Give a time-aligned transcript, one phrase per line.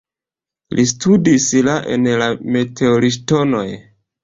[0.79, 3.67] Li studas la en la meteorŝtonoj.